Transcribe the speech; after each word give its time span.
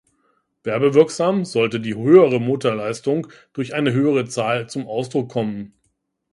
Werbewirksam 0.63 1.45
sollte 1.45 1.79
die 1.79 1.93
höhere 1.93 2.39
Motorleistung 2.41 3.27
durch 3.53 3.75
eine 3.75 3.93
höhere 3.93 4.25
Zahl 4.25 4.67
zum 4.67 4.87
Ausdruck 4.87 5.29
kommen. 5.29 5.73